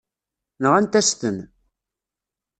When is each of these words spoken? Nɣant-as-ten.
Nɣant-as-ten. 0.63 1.37